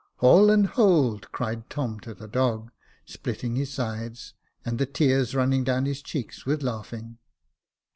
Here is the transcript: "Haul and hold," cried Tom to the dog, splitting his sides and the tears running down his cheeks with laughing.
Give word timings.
"Haul 0.15 0.49
and 0.49 0.65
hold," 0.65 1.31
cried 1.31 1.69
Tom 1.69 1.99
to 1.99 2.15
the 2.15 2.27
dog, 2.27 2.71
splitting 3.05 3.55
his 3.55 3.71
sides 3.71 4.33
and 4.65 4.79
the 4.79 4.87
tears 4.87 5.35
running 5.35 5.63
down 5.63 5.85
his 5.85 6.01
cheeks 6.01 6.43
with 6.43 6.63
laughing. 6.63 7.19